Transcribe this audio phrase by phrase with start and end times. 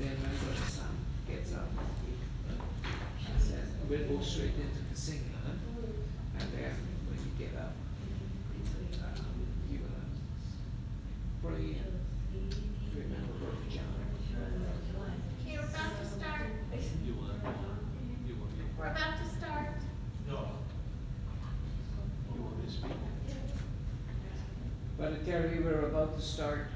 [0.00, 0.96] then when the sun
[1.28, 1.68] gets up,
[3.20, 5.20] she says, we'll go straight into the singer,
[6.40, 6.72] and then
[7.08, 7.72] when you get up,
[8.96, 9.20] uh,
[9.70, 10.08] you're gonna
[11.44, 12.00] pray and
[12.96, 13.84] remember Brother John.
[15.44, 16.48] Okay, we're about to start.
[17.04, 17.32] You want,
[18.26, 19.76] you want, me- We're about to start.
[20.26, 20.48] No.
[22.34, 22.92] You want me to speak?
[24.96, 26.68] Brother Terry, we're about to start.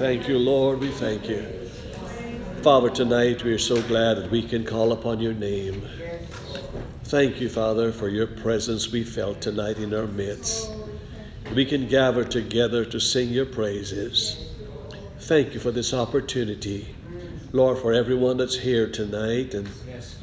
[0.00, 0.80] Thank you, Lord.
[0.80, 1.42] We thank you.
[2.62, 5.86] Father, tonight we are so glad that we can call upon your name.
[7.04, 10.72] Thank you, Father, for your presence we felt tonight in our midst.
[11.54, 14.50] We can gather together to sing your praises.
[15.18, 16.96] Thank you for this opportunity.
[17.52, 19.68] Lord, for everyone that's here tonight, and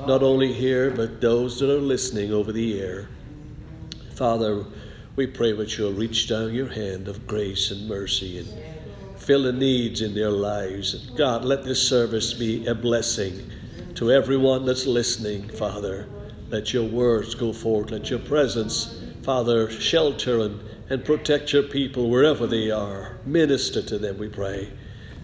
[0.07, 3.09] not only here, but those that are listening over the air.
[4.15, 4.65] Father,
[5.15, 8.66] we pray that you'll reach down your hand of grace and mercy and
[9.27, 10.95] fill the needs in their lives.
[11.17, 13.51] God, let this service be a blessing
[13.95, 16.07] to everyone that's listening, Father.
[16.49, 17.91] Let your words go forth.
[17.91, 23.17] Let your presence, Father, shelter and, and protect your people wherever they are.
[23.25, 24.71] Minister to them, we pray.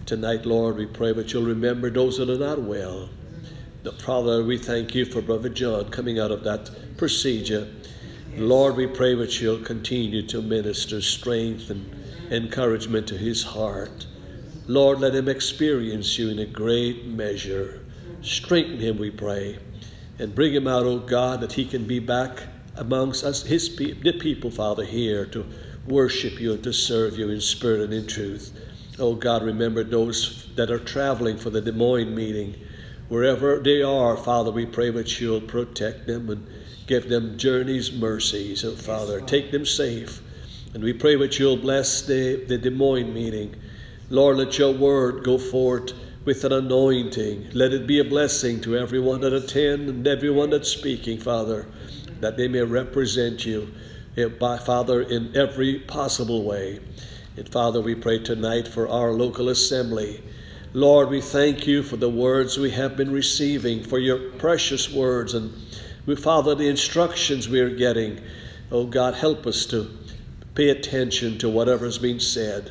[0.04, 3.08] Tonight, Lord, we pray that you'll remember those that are not well.
[4.00, 7.72] Father, we thank you for Brother John coming out of that procedure.
[8.36, 14.06] Lord, we pray that you'll continue to minister strength and encouragement to his heart.
[14.66, 17.82] Lord, let him experience you in a great measure.
[18.22, 19.58] Strengthen him, we pray,
[20.18, 22.44] and bring him out, O oh God, that he can be back
[22.76, 25.46] amongst us, his pe- the people, Father, here to
[25.86, 28.58] worship you and to serve you in spirit and in truth.
[28.98, 32.54] Oh God, remember those that are traveling for the Des Moines meeting.
[33.08, 36.48] Wherever they are, Father, we pray that you'll protect them and
[36.86, 38.64] give them journeys mercies.
[38.64, 40.20] Oh Father, take them safe.
[40.74, 43.54] And we pray that you'll bless the, the Des Moines meeting.
[44.10, 45.92] Lord, let your word go forth
[46.24, 47.50] with an anointing.
[47.52, 51.66] Let it be a blessing to everyone that attend and everyone that's speaking, Father,
[52.18, 53.72] that they may represent you,
[54.16, 56.80] eh, by Father, in every possible way.
[57.36, 60.24] And Father, we pray tonight for our local assembly.
[60.72, 65.34] Lord, we thank you for the words we have been receiving, for your precious words.
[65.34, 65.52] And
[66.04, 68.20] we, Father, the instructions we are getting.
[68.72, 69.88] Oh God, help us to
[70.54, 72.70] pay attention to whatever is being said.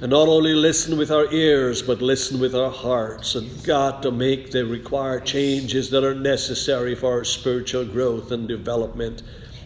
[0.00, 3.34] And not only listen with our ears, but listen with our hearts.
[3.34, 8.48] And God, to make the required changes that are necessary for our spiritual growth and
[8.48, 9.22] development.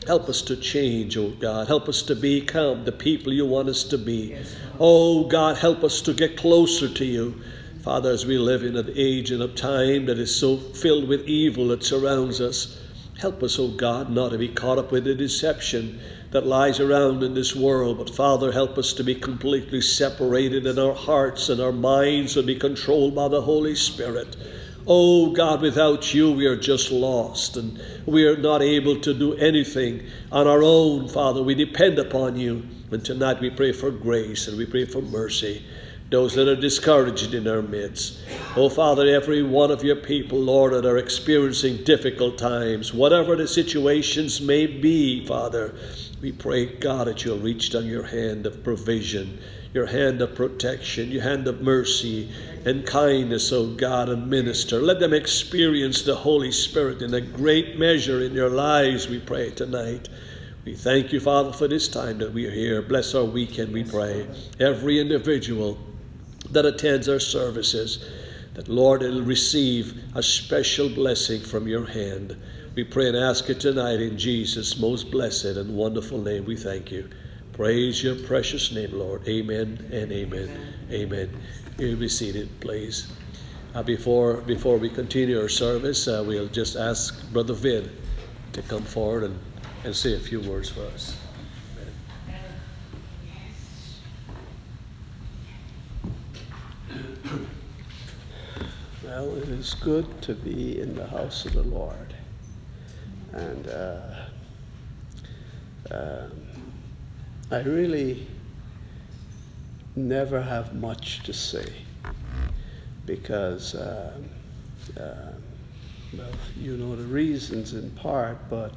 [0.07, 1.69] Help us to change, oh God.
[1.69, 4.37] Help us to become the people you want us to be.
[4.79, 7.41] Oh God, help us to get closer to you.
[7.81, 11.27] Father, as we live in an age and a time that is so filled with
[11.27, 12.83] evil that surrounds us,
[13.19, 16.01] help us, oh God, not to be caught up with the deception
[16.35, 17.97] that lies around in this world.
[17.97, 22.45] But Father, help us to be completely separated in our hearts and our minds and
[22.45, 24.37] be controlled by the Holy Spirit.
[24.85, 29.35] Oh God, without you we are just lost and we are not able to do
[29.37, 31.41] anything on our own, Father.
[31.41, 32.65] We depend upon you.
[32.91, 35.63] And tonight we pray for grace and we pray for mercy.
[36.11, 38.21] Those that are discouraged in our midst.
[38.57, 43.49] Oh Father, every one of your people, Lord, that are experiencing difficult times, whatever the
[43.49, 45.75] situations may be, Father,
[46.21, 49.39] we pray, God, that you'll reach down your hand of provision
[49.75, 52.31] your hand of protection, your hand of mercy
[52.65, 54.81] and kindness, O God, and minister.
[54.81, 59.51] Let them experience the Holy Spirit in a great measure in their lives, we pray
[59.51, 60.09] tonight.
[60.65, 62.81] We thank you, Father, for this time that we are here.
[62.83, 64.29] Bless our weekend, we pray.
[64.61, 65.77] Every individual
[66.51, 68.05] that attends our services,
[68.55, 72.37] that, Lord, it'll receive a special blessing from your hand.
[72.75, 76.45] We pray and ask it tonight in Jesus' most blessed and wonderful name.
[76.45, 77.09] We thank you.
[77.53, 79.27] Praise your precious name, Lord.
[79.29, 80.51] Amen and amen.
[80.91, 81.31] Amen.
[81.79, 83.13] You'll be seated, please.
[83.75, 87.91] Uh, before before we continue our service, uh, we'll just ask Brother Vid
[88.53, 89.39] to come forward and,
[89.85, 91.24] and say a few words for us.
[99.17, 102.17] Well, it is good to be in the house of the Lord.
[103.31, 104.15] And uh,
[105.93, 106.33] um,
[107.49, 108.27] I really
[109.95, 111.73] never have much to say
[113.07, 114.19] because, uh,
[114.99, 115.33] uh,
[116.19, 118.75] well, you know the reasons in part, but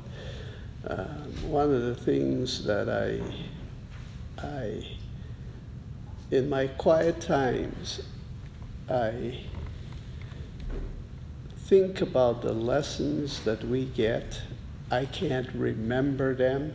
[0.85, 1.05] uh,
[1.47, 3.19] one of the things that I,
[4.47, 4.85] I,
[6.29, 8.01] in my quiet times,
[8.87, 9.39] I
[11.67, 14.41] think about the lessons that we get.
[14.89, 16.73] I can't remember them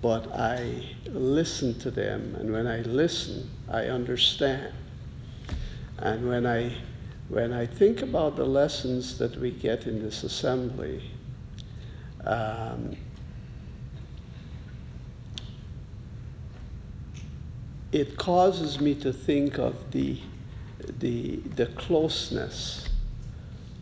[0.00, 4.72] but I listen to them, and when I listen, I understand.
[5.98, 6.72] And when I,
[7.28, 11.02] when I think about the lessons that we get in this assembly,
[12.24, 12.96] um,
[17.90, 20.20] it causes me to think of the,
[21.00, 22.87] the, the closeness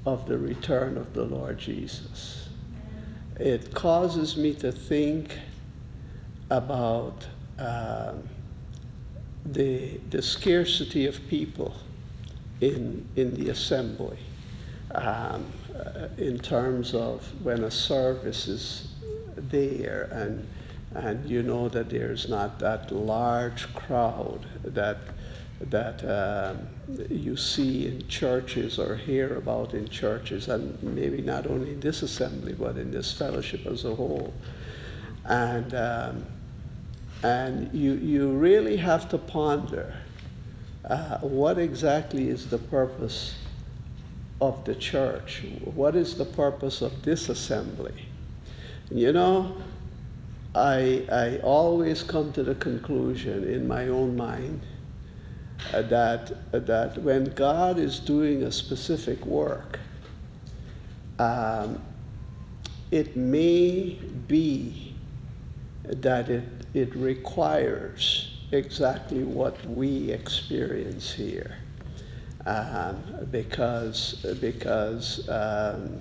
[0.07, 2.49] of the return of the Lord Jesus.
[3.39, 5.37] It causes me to think
[6.49, 7.27] about
[7.59, 8.23] um,
[9.45, 11.75] the, the scarcity of people
[12.61, 14.19] in, in the assembly
[14.95, 18.89] um, uh, in terms of when a service is
[19.37, 20.47] there and,
[20.95, 24.99] and you know that there's not that large crowd that,
[25.61, 26.69] that um,
[27.09, 32.03] you see in churches or hear about in churches, and maybe not only in this
[32.03, 34.35] assembly, but in this fellowship as a whole.
[35.25, 36.25] And, um,
[37.23, 39.95] and you, you really have to ponder
[40.85, 43.37] uh, what exactly is the purpose
[44.41, 45.43] of the church?
[45.65, 47.95] What is the purpose of this assembly?
[48.91, 49.57] You know,
[50.55, 54.61] I, I always come to the conclusion in my own mind
[55.73, 59.79] that, uh, that when God is doing a specific work,
[61.19, 61.81] um,
[62.91, 64.95] it may be
[65.85, 71.57] that it, it requires exactly what we experience here.
[72.45, 76.01] Um, because because um,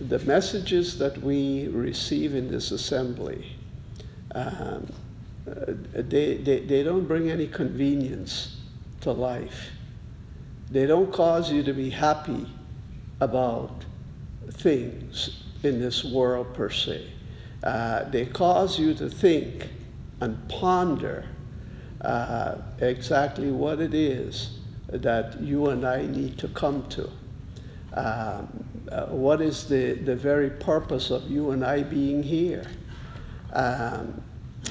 [0.00, 3.56] the messages that we receive in this assembly,
[4.34, 4.92] um,
[5.48, 8.60] uh, they, they, they don't bring any convenience
[9.00, 9.70] to life.
[10.70, 12.46] They don't cause you to be happy
[13.20, 13.84] about
[14.50, 17.10] things in this world per se.
[17.62, 19.68] Uh, they cause you to think
[20.20, 21.26] and ponder
[22.00, 27.10] uh, exactly what it is that you and I need to come to.
[27.94, 32.64] Um, uh, what is the, the very purpose of you and I being here?
[33.52, 34.22] Um,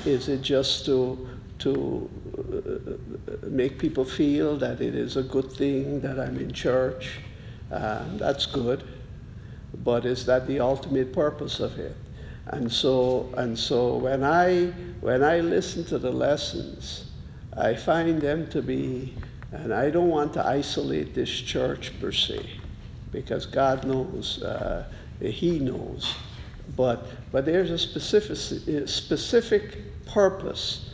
[0.06, 1.28] is it just to,
[1.60, 7.20] to uh, make people feel that it is a good thing that I'm in church?
[7.72, 8.84] Uh, that's good.
[9.84, 11.96] But is that the ultimate purpose of it?
[12.48, 14.68] And so, and so when, I,
[15.02, 17.12] when I listen to the lessons,
[17.56, 19.14] I find them to be,
[19.52, 22.50] and I don't want to isolate this church per se,
[23.12, 24.86] because God knows, uh,
[25.20, 26.16] He knows.
[26.76, 30.92] But, but there's a specific, specific purpose,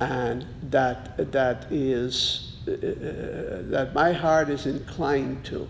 [0.00, 2.72] and that, that is, uh,
[3.70, 5.68] that my heart is inclined to.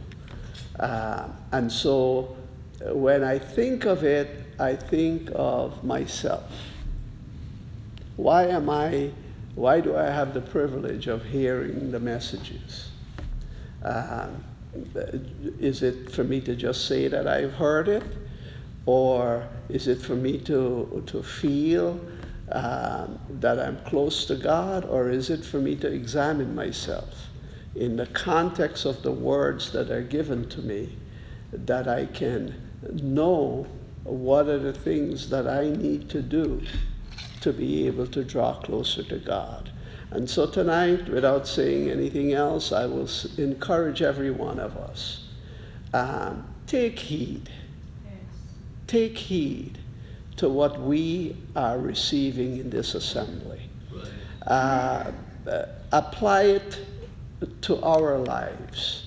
[0.80, 2.36] Uh, and so
[2.80, 4.28] when I think of it,
[4.58, 6.50] I think of myself.
[8.16, 9.10] Why am I,
[9.54, 12.90] why do I have the privilege of hearing the messages?
[13.82, 14.44] Um,
[15.60, 18.02] is it for me to just say that I've heard it?
[18.86, 22.00] Or is it for me to, to feel
[22.50, 24.84] um, that I'm close to God?
[24.84, 27.28] Or is it for me to examine myself
[27.74, 30.96] in the context of the words that are given to me
[31.52, 32.54] that I can
[32.92, 33.66] know
[34.04, 36.62] what are the things that I need to do
[37.40, 39.70] to be able to draw closer to God.
[40.10, 45.26] And so tonight, without saying anything else, I will encourage every one of us
[45.92, 47.50] um, take heed.
[48.86, 49.78] Take heed
[50.36, 53.60] to what we are receiving in this assembly.
[54.46, 55.12] Uh,
[55.46, 56.80] uh, apply it
[57.62, 59.06] to our lives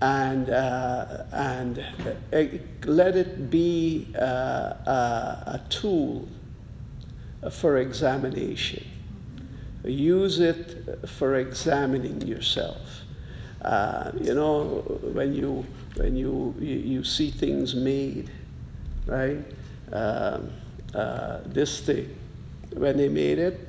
[0.00, 1.84] and, uh, and
[2.32, 2.42] uh,
[2.84, 6.28] let it be uh, a, a tool
[7.50, 8.86] for examination.
[9.84, 12.80] Use it for examining yourself.
[13.62, 14.82] Uh, you know,
[15.12, 18.30] when you when you, you, you see things made,
[19.10, 19.38] right?
[19.92, 20.50] Um,
[20.94, 22.16] uh, this thing,
[22.74, 23.68] when they made it,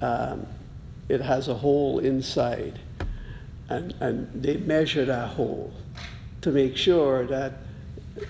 [0.00, 0.46] um,
[1.08, 2.78] it has a hole inside
[3.68, 5.72] and, and they measure that hole
[6.42, 7.54] to make sure that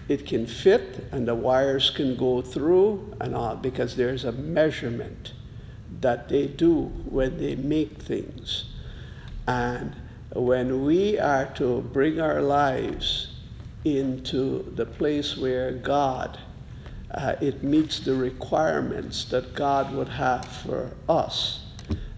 [0.09, 5.33] it can fit and the wires can go through and all because there's a measurement
[6.01, 8.64] that they do when they make things.
[9.47, 9.94] And
[10.33, 13.34] when we are to bring our lives
[13.85, 16.38] into the place where God,
[17.11, 21.64] uh, it meets the requirements that God would have for us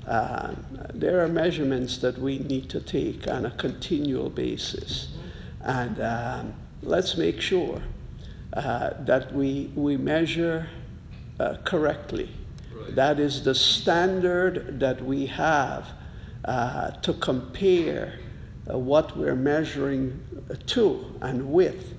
[0.07, 0.55] uh,
[0.95, 5.09] there are measurements that we need to take on a continual basis.
[5.63, 7.83] And um, let's make sure
[8.53, 10.69] uh, that we, we measure
[11.41, 12.31] uh, correctly.
[12.73, 12.95] Right.
[12.95, 15.89] That is the standard that we have
[16.45, 18.21] uh, to compare
[18.67, 20.21] what we're measuring
[20.67, 21.95] to and with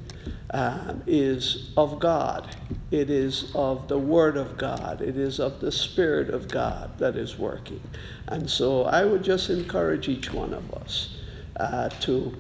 [0.52, 2.56] um, is of God.
[2.92, 5.02] It is of the Word of God.
[5.02, 7.82] It is of the Spirit of God that is working.
[8.28, 11.18] And so I would just encourage each one of us
[11.58, 12.36] uh, to,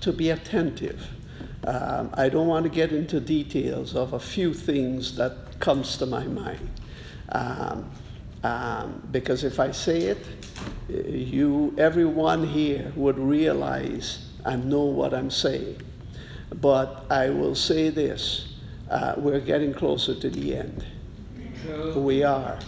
[0.00, 1.08] to be attentive.
[1.66, 6.06] Um, I don't want to get into details of a few things that comes to
[6.06, 6.68] my mind.
[7.30, 7.90] Um,
[8.44, 10.24] um, because if I say it,
[10.88, 15.80] you, everyone here would realize and know what I'm saying.
[16.60, 18.54] But I will say this
[18.90, 20.84] uh, we're getting closer to the end.
[21.96, 22.58] We are.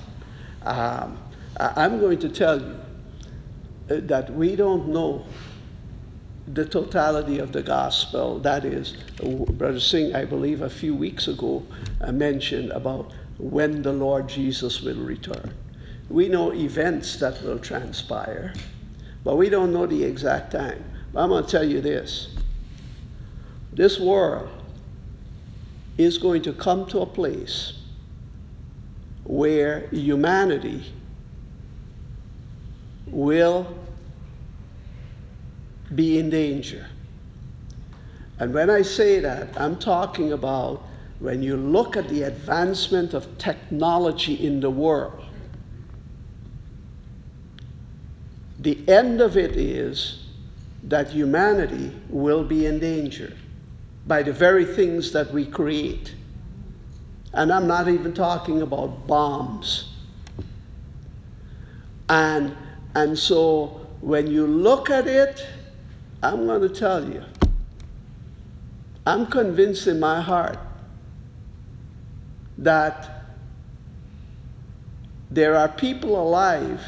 [0.62, 1.18] Um,
[1.60, 2.80] I- I'm going to tell you
[3.90, 5.26] uh, that we don't know
[6.48, 8.38] the totality of the gospel.
[8.38, 11.64] That is, Brother Singh, I believe a few weeks ago,
[12.00, 15.52] uh, mentioned about when the Lord Jesus will return.
[16.08, 18.54] We know events that will transpire,
[19.24, 20.84] but we don't know the exact time.
[21.12, 22.34] But I'm going to tell you this
[23.72, 24.48] this world
[25.98, 27.74] is going to come to a place
[29.24, 30.92] where humanity
[33.06, 33.76] will
[35.94, 36.86] be in danger.
[38.38, 40.82] And when I say that, I'm talking about
[41.18, 45.25] when you look at the advancement of technology in the world,
[48.66, 50.24] the end of it is
[50.82, 53.36] that humanity will be endangered
[54.08, 56.12] by the very things that we create.
[57.32, 59.92] And I'm not even talking about bombs.
[62.08, 62.56] And,
[62.96, 65.46] and so when you look at it,
[66.24, 67.22] I'm going to tell you,
[69.06, 70.58] I'm convinced in my heart
[72.58, 73.26] that
[75.30, 76.82] there are people alive,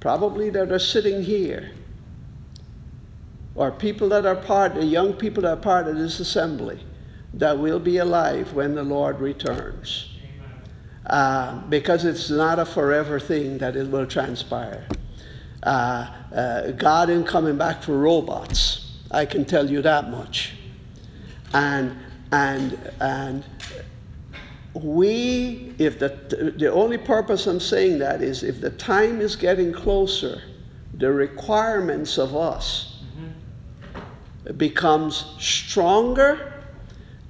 [0.00, 1.70] probably that are sitting here,
[3.54, 6.80] or people that are part, the young people that are part of this assembly,
[7.34, 10.08] that will be alive when the Lord returns.
[11.06, 14.86] Uh, because it's not a forever thing that it will transpire.
[15.62, 18.98] Uh, uh, God ain't coming back for robots.
[19.10, 20.54] I can tell you that much.
[21.52, 21.96] And
[22.32, 23.44] and and
[24.74, 29.72] we, if the the only purpose I'm saying that is if the time is getting
[29.72, 30.42] closer,
[30.94, 33.02] the requirements of us
[34.56, 36.52] becomes stronger,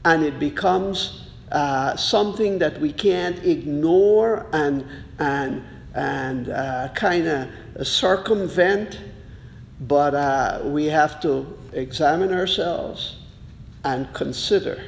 [0.05, 4.87] and it becomes uh, something that we can't ignore and
[5.19, 5.63] and
[5.95, 9.01] and uh, kind of circumvent,
[9.81, 13.17] but uh, we have to examine ourselves
[13.85, 14.83] and consider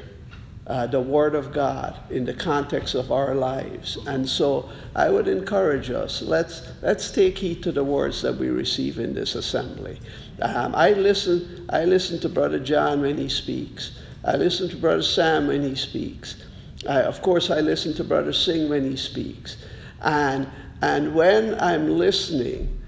[0.66, 3.98] uh, the Word of God in the context of our lives.
[4.06, 8.48] And so I would encourage us let's, let's take heed to the words that we
[8.48, 9.98] receive in this assembly.
[10.40, 15.02] Um, I, listen, I listen to Brother John when he speaks, I listen to Brother
[15.02, 16.44] Sam when he speaks.
[16.88, 19.56] I, of course, I listen to Brother Singh when he speaks.
[20.00, 20.48] And,
[20.80, 22.80] and when I'm listening,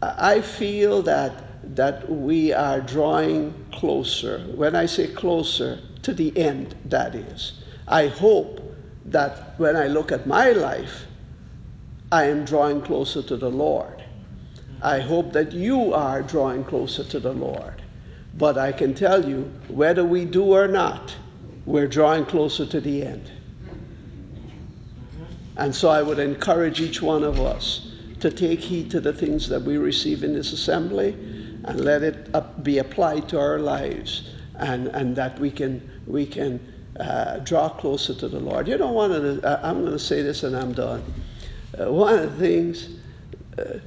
[0.00, 4.40] I feel that that we are drawing closer.
[4.54, 7.52] When I say closer, to the end, that is.
[7.86, 8.62] I hope
[9.04, 11.04] that when I look at my life,
[12.10, 14.02] I am drawing closer to the Lord.
[14.80, 17.82] I hope that you are drawing closer to the Lord.
[18.38, 21.14] But I can tell you, whether we do or not,
[21.66, 23.30] we're drawing closer to the end.
[25.58, 29.46] And so I would encourage each one of us to take heed to the things
[29.50, 31.10] that we receive in this assembly
[31.64, 36.60] and let it be applied to our lives and, and that we can, we can
[36.98, 38.66] uh, draw closer to the Lord.
[38.66, 41.04] You know, one of the, I'm going to say this and I'm done.
[41.78, 42.88] Uh, one of the things,
[43.58, 43.78] uh,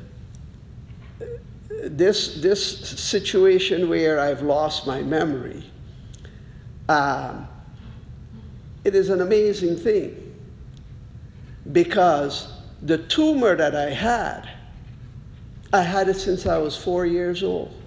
[1.83, 5.63] this, this situation where I've lost my memory,
[6.87, 7.47] um,
[8.83, 10.35] it is an amazing thing
[11.71, 14.49] because the tumor that I had,
[15.73, 17.80] I had it since I was four years old.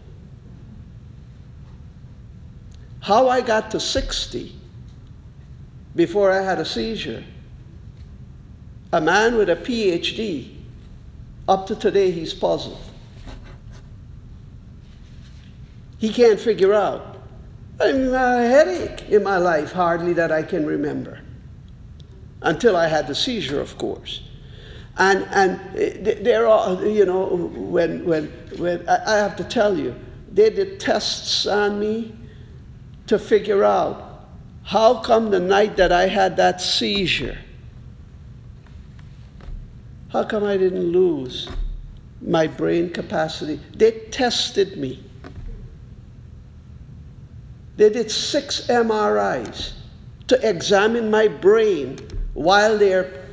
[3.04, 4.50] How I got to 60
[5.94, 7.22] before I had a seizure,
[8.94, 10.54] a man with a PhD,
[11.46, 12.80] up to today, he's puzzled.
[15.98, 17.18] He can't figure out.
[17.78, 21.20] I'm a headache in my life, hardly that I can remember.
[22.40, 24.22] Until I had the seizure, of course.
[24.96, 29.94] And, and eh, there are, you know, when, when, when I have to tell you,
[30.32, 32.16] they did tests on me
[33.06, 34.26] to figure out
[34.64, 37.38] how come the night that I had that seizure,
[40.08, 41.48] how come I didn't lose
[42.22, 43.60] my brain capacity?
[43.74, 45.04] They tested me.
[47.76, 49.72] They did six MRIs
[50.28, 51.98] to examine my brain
[52.32, 53.24] while they're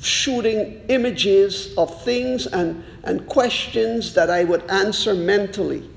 [0.00, 5.88] shooting images of things and, and questions that I would answer mentally.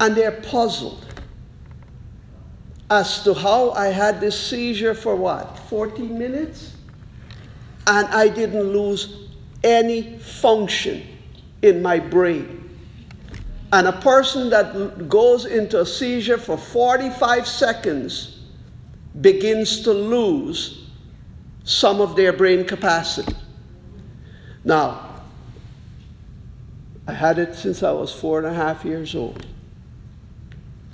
[0.00, 1.04] And they're puzzled
[2.90, 6.76] as to how I had this seizure for what, 40 minutes?
[7.86, 9.28] And I didn't lose
[9.62, 11.02] any function
[11.62, 12.60] in my brain.
[13.72, 18.38] And a person that goes into a seizure for 45 seconds
[19.20, 20.86] begins to lose
[21.64, 23.34] some of their brain capacity.
[24.62, 25.22] Now,
[27.06, 29.44] I had it since I was four and a half years old.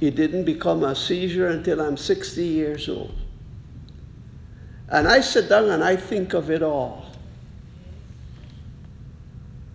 [0.00, 3.14] It didn't become a seizure until I'm 60 years old.
[4.88, 7.06] And I sit down and I think of it all.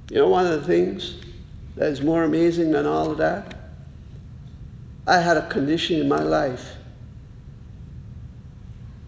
[0.10, 1.18] You know, one of the things
[1.76, 3.56] that is more amazing than all of that?
[5.08, 6.76] I had a condition in my life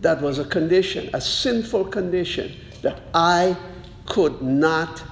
[0.02, 3.58] that was a condition, a sinful condition that I
[4.06, 5.04] could not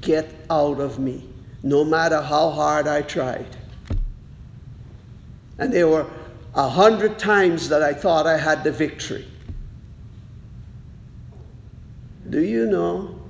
[0.00, 1.28] get out of me,
[1.62, 3.46] no matter how hard I tried.
[5.58, 6.06] And there were
[6.54, 9.26] a hundred times that I thought I had the victory.
[12.28, 13.20] Do you know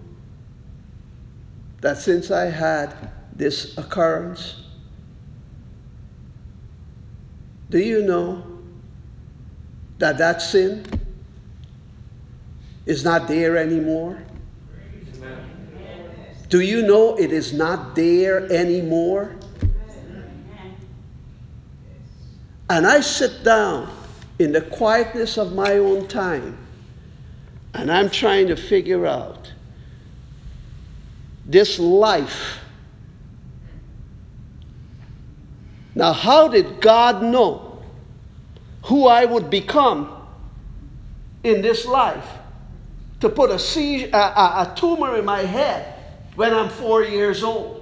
[1.81, 2.95] that since I had
[3.35, 4.63] this occurrence,
[7.71, 8.45] do you know
[9.99, 10.85] that that sin
[12.87, 14.23] is not there anymore?
[16.49, 19.35] Do you know it is not there anymore?
[22.73, 23.95] And I sit down
[24.39, 26.57] in the quietness of my own time
[27.75, 29.53] and I'm trying to figure out
[31.45, 32.61] this life.
[35.95, 37.83] Now, how did God know
[38.85, 40.27] who I would become
[41.45, 42.27] in this life?
[43.21, 45.95] To put a, seizure, a, a, tumor in my head
[46.37, 47.82] when I'm four years old.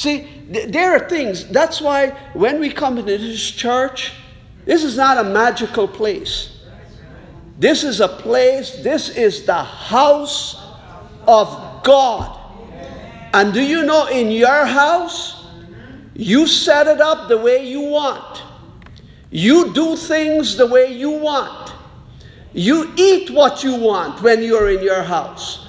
[0.00, 4.14] See, th- there are things, that's why when we come into this church,
[4.64, 6.56] this is not a magical place.
[7.58, 10.56] This is a place, this is the house
[11.28, 12.34] of God.
[13.34, 15.44] And do you know in your house,
[16.14, 18.42] you set it up the way you want,
[19.30, 21.74] you do things the way you want,
[22.54, 25.68] you eat what you want when you're in your house.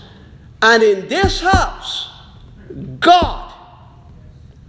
[0.62, 2.10] And in this house,
[3.02, 3.51] God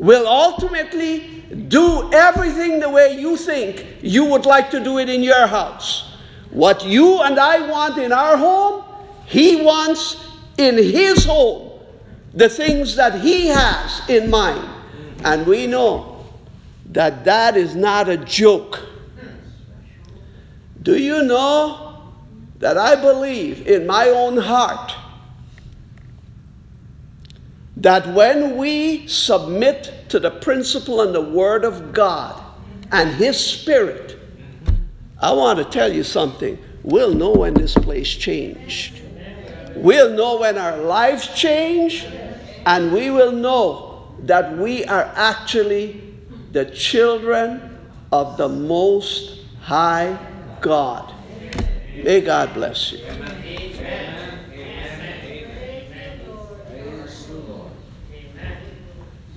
[0.02, 5.22] will ultimately do everything the way you think you would like to do it in
[5.22, 6.16] your house.
[6.50, 8.84] What you and I want in our home,
[9.26, 10.16] He wants
[10.58, 11.70] in His home.
[12.34, 14.68] The things that He has in mind.
[15.22, 16.26] And we know
[16.86, 18.80] that that is not a joke.
[20.82, 22.10] Do you know
[22.58, 24.92] that I believe in my own heart
[27.76, 32.42] that when we submit to the principle and the Word of God
[32.90, 34.18] and His Spirit,
[35.18, 36.58] I want to tell you something.
[36.82, 39.00] We'll know when this place changed.
[39.76, 42.06] We'll know when our lives change,
[42.66, 46.02] and we will know that we are actually
[46.52, 47.78] the children
[48.12, 50.18] of the Most High
[50.60, 51.12] God.
[51.96, 52.98] May God bless you.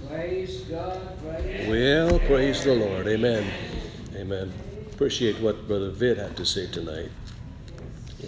[0.07, 3.07] Praise God, praise Well, praise the Lord.
[3.07, 3.51] Amen.
[4.15, 4.53] Amen.
[4.93, 7.09] Appreciate what Brother Vid had to say tonight.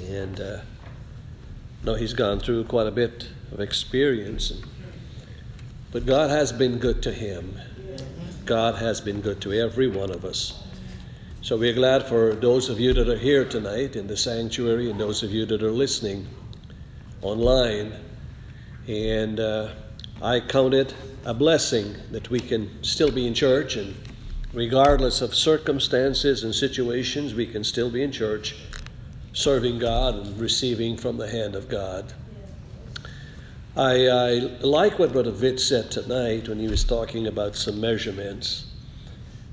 [0.10, 0.62] And uh,
[1.84, 4.54] no, he's gone through quite a bit of experience.
[5.92, 7.60] But God has been good to him.
[8.46, 10.64] God has been good to every one of us.
[11.42, 15.00] So we're glad for those of you that are here tonight in the sanctuary and
[15.00, 16.26] those of you that are listening
[17.22, 17.94] online.
[18.88, 19.74] And uh,
[20.22, 20.96] I count it
[21.26, 23.96] a blessing that we can still be in church and
[24.54, 28.56] regardless of circumstances and situations, we can still be in church
[29.34, 32.14] serving God and receiving from the hand of God.
[33.76, 38.66] I, I like what Brother Vid said tonight when he was talking about some measurements,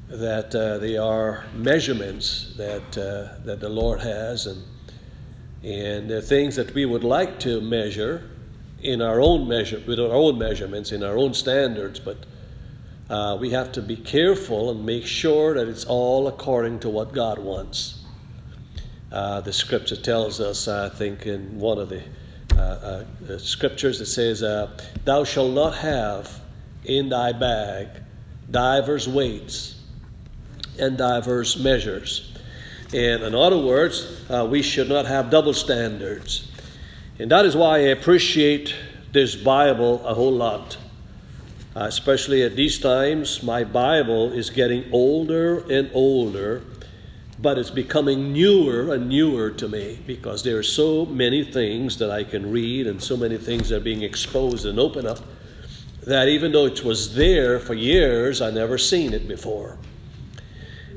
[0.08, 4.62] that uh, they are measurements that, uh, that the Lord has, and,
[5.62, 8.30] and the things that we would like to measure
[8.84, 12.18] in our own measure, with our own measurements, in our own standards, but
[13.08, 17.12] uh, we have to be careful and make sure that it's all according to what
[17.12, 18.04] God wants.
[19.10, 22.02] Uh, the scripture tells us, I think, in one of the,
[22.56, 24.70] uh, uh scriptures, it says, uh,
[25.04, 26.40] Thou shalt not have
[26.84, 27.88] in thy bag
[28.50, 29.80] divers weights
[30.78, 32.32] and divers measures.
[32.92, 36.50] And in other words, uh, we should not have double standards.
[37.18, 38.74] And that is why I appreciate
[39.12, 40.76] this Bible a whole lot.
[41.76, 46.62] Uh, especially at these times, my Bible is getting older and older,
[47.40, 52.10] but it's becoming newer and newer to me because there are so many things that
[52.10, 55.20] I can read and so many things that are being exposed and open up
[56.06, 59.78] that even though it was there for years, I never seen it before.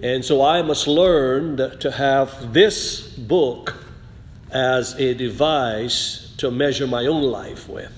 [0.02, 3.87] And so I must learn to have this book
[4.52, 7.92] as a device to measure my own life with.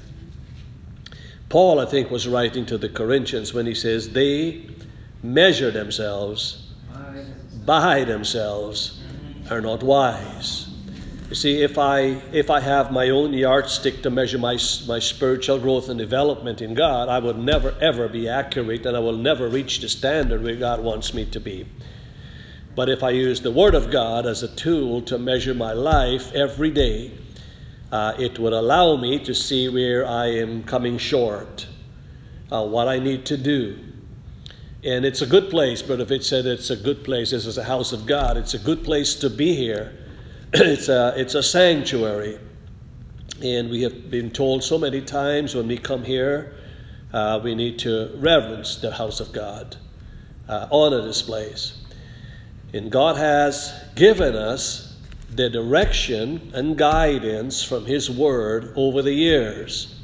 [1.49, 4.69] Paul, I think, was writing to the Corinthians when he says, They
[5.23, 6.69] measure themselves
[7.65, 8.99] by themselves,
[9.49, 10.67] are not wise.
[11.29, 15.59] You see, if I, if I have my own yardstick to measure my, my spiritual
[15.59, 19.47] growth and development in God, I will never, ever be accurate and I will never
[19.47, 21.67] reach the standard where God wants me to be.
[22.79, 26.31] But if I use the Word of God as a tool to measure my life
[26.31, 27.11] every day,
[27.91, 31.67] uh, it would allow me to see where I am coming short,
[32.49, 33.77] uh, what I need to do.
[34.81, 37.57] And it's a good place, but if it said it's a good place, this is
[37.57, 39.93] a house of God, it's a good place to be here.
[40.53, 42.39] it's, a, it's a sanctuary.
[43.43, 46.55] And we have been told so many times when we come here,
[47.11, 49.75] uh, we need to reverence the house of God,
[50.47, 51.78] uh, honor this place.
[52.73, 54.95] And God has given us
[55.33, 59.95] the direction and guidance from His Word over the years.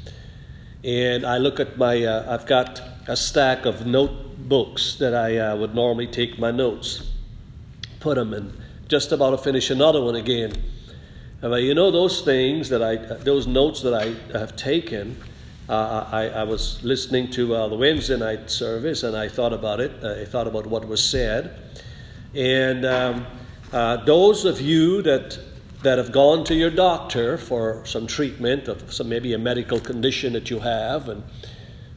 [0.82, 5.56] And I look at my, uh, I've got a stack of notebooks that I uh,
[5.56, 7.12] would normally take my notes,
[8.00, 8.52] put them in,
[8.88, 10.52] just about to finish another one again.
[11.40, 15.16] But you know, those things that I, those notes that I have taken,
[15.68, 19.80] uh, I, I, was listening to uh, the Wednesday night service and I thought about
[19.80, 20.02] it.
[20.02, 21.56] I thought about what was said.
[22.36, 23.26] And um,
[23.72, 25.38] uh, those of you that
[25.82, 30.32] that have gone to your doctor for some treatment of some maybe a medical condition
[30.34, 31.22] that you have, and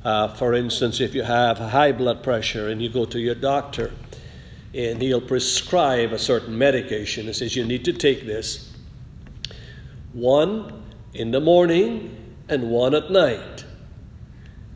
[0.05, 3.91] uh, for instance, if you have high blood pressure and you go to your doctor,
[4.73, 8.71] and he'll prescribe a certain medication and says you need to take this
[10.13, 10.83] one
[11.13, 13.65] in the morning and one at night.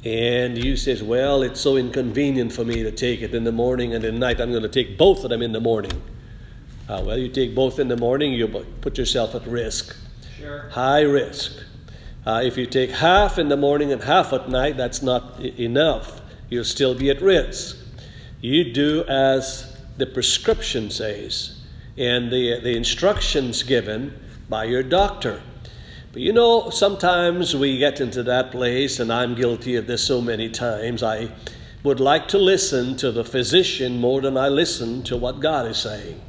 [0.04, 3.93] And you says, well, it's so inconvenient for me to take it in the morning
[3.93, 4.41] and at night.
[4.41, 6.01] I'm going to take both of them in the morning.
[6.89, 8.47] Uh, well, you take both in the morning, you
[8.82, 9.95] put yourself at risk.
[10.38, 10.68] Sure.
[10.70, 11.54] High risk.
[12.26, 15.54] Uh, if you take half in the morning and half at night, that's not I-
[15.58, 16.22] enough.
[16.49, 17.78] You'll still be at risk.
[18.41, 21.62] You do as the prescription says
[21.97, 25.41] and the, the instructions given by your doctor.
[26.14, 30.22] But you know, sometimes we get into that place, and I'm guilty of this so
[30.22, 31.01] many times.
[31.01, 31.32] I
[31.82, 35.78] would like to listen to the physician more than I listen to what God is
[35.78, 36.22] saying.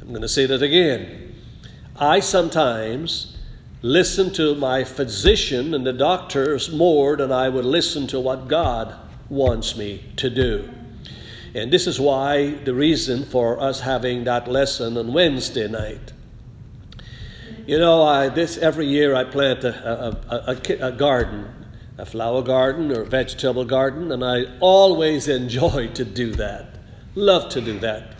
[0.00, 1.34] I'm going to say that again.
[1.96, 3.36] I sometimes
[3.82, 8.94] listen to my physician and the doctors more than I would listen to what God
[9.28, 10.66] wants me to do.
[11.54, 16.12] And this is why the reason for us having that lesson on Wednesday night.
[17.68, 21.66] You know, I, this every year I plant a, a, a, a garden,
[21.98, 26.76] a flower garden or vegetable garden, and I always enjoy to do that.
[27.14, 28.14] Love to do that.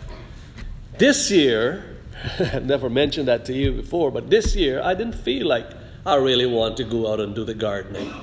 [0.99, 1.97] This year,
[2.39, 5.67] I've never mentioned that to you before, but this year I didn't feel like
[6.05, 8.13] I really want to go out and do the gardening.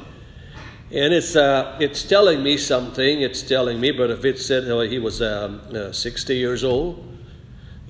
[0.92, 3.22] And it's, uh, it's telling me something.
[3.22, 7.04] It's telling me, Brother Fitz said oh, he was um, uh, 60 years old.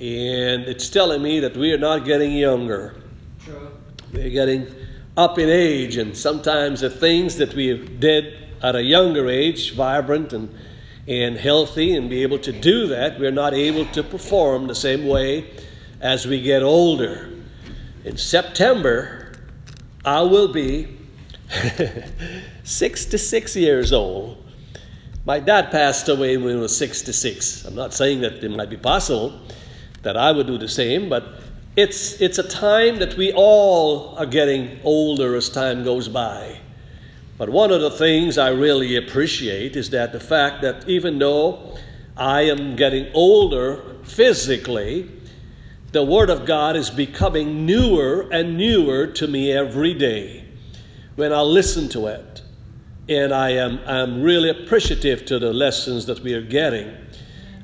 [0.01, 3.03] And it's telling me that we are not getting younger.
[4.12, 4.66] We're getting
[5.16, 10.32] up in age, and sometimes the things that we did at a younger age, vibrant
[10.32, 10.54] and,
[11.09, 15.07] and healthy, and be able to do that, we're not able to perform the same
[15.07, 15.50] way
[16.00, 17.30] as we get older.
[18.04, 19.32] In September,
[20.04, 20.96] I will be
[22.64, 24.42] 66 years old.
[25.24, 27.64] My dad passed away when he was 66.
[27.64, 29.40] I'm not saying that it might be possible
[30.02, 31.24] that I would do the same, but
[31.77, 36.59] it's, it's a time that we all are getting older as time goes by.
[37.37, 41.77] But one of the things I really appreciate is that the fact that even though
[42.16, 45.11] I am getting older physically,
[45.93, 50.47] the Word of God is becoming newer and newer to me every day
[51.16, 52.43] when I listen to it.
[53.09, 56.91] And I am I'm really appreciative to the lessons that we are getting.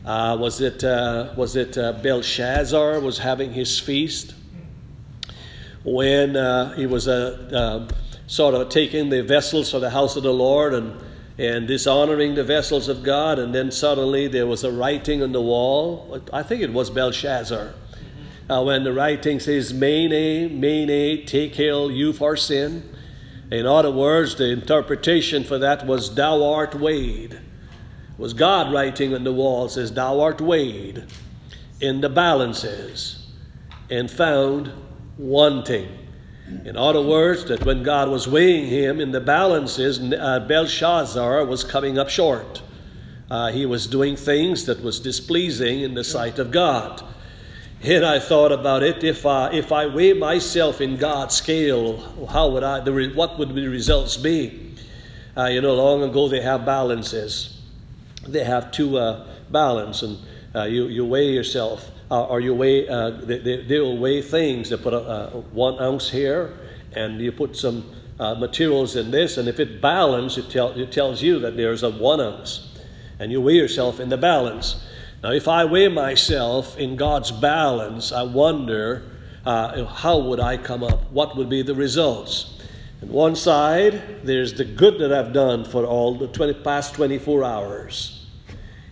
[0.05, 4.35] Uh, was it, uh, was it uh, Belshazzar was having his feast?
[5.85, 7.89] When uh, he was uh,
[8.27, 11.01] sort of taking the vessels for the house of the Lord and,
[11.39, 15.41] and dishonoring the vessels of God, and then suddenly there was a writing on the
[15.41, 16.21] wall.
[16.33, 17.75] I think it was Belshazzar.
[18.51, 22.83] Uh, when the writing says, Mene, Mene, Tekel, Upharsin.
[23.53, 27.39] In other words, the interpretation for that was thou art weighed.
[28.19, 31.05] Was God writing on the wall says thou art weighed
[31.81, 33.27] in the balances
[33.91, 34.73] and found
[35.19, 35.89] wanting.
[36.65, 41.65] In other words, that when God was weighing him in the balances, uh, Belshazzar was
[41.65, 42.63] coming up short.
[43.31, 47.03] Uh, he was doing things that was displeasing in the sight of God.
[47.83, 49.03] And I thought about it.
[49.03, 52.81] If I, if I weigh myself in God's scale, how would I?
[52.81, 54.75] The what would the results be?
[55.37, 57.52] Uh, you know, long ago they have balances.
[58.27, 60.19] They have two uh, balance, and
[60.55, 62.89] uh, you you weigh yourself, uh, or you weigh.
[62.89, 64.71] Uh, they, they, they will weigh things.
[64.71, 66.57] They put a, a one ounce here,
[66.95, 67.85] and you put some
[68.21, 71.83] uh, materials in this, and if it balances it, tell, it tells you that there's
[71.83, 72.69] a one ounce,
[73.19, 74.87] and you weigh yourself in the balance.
[75.23, 79.03] Now, if I weigh myself in God's balance, I wonder
[79.45, 81.11] uh, how would I come up?
[81.11, 82.62] What would be the results?
[83.03, 87.45] On one side, there's the good that I've done for all the 20, past 24
[87.45, 88.27] hours.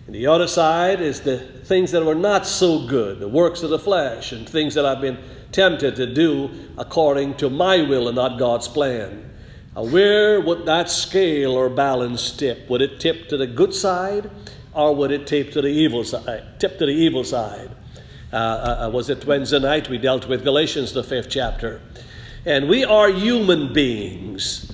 [0.05, 3.69] And the other side is the things that were not so good, the works of
[3.69, 5.17] the flesh, and things that I've been
[5.51, 9.31] tempted to do according to my will and not God's plan.
[9.75, 12.69] Now, where would that scale or balance tip?
[12.69, 14.29] Would it tip to the good side?
[14.73, 16.59] or would it tip to the evil side?
[16.59, 17.71] Tip to the evil side.
[18.31, 18.35] Uh,
[18.85, 21.81] uh, was it Wednesday night we dealt with Galatians, the fifth chapter?
[22.43, 24.71] And we are human beings,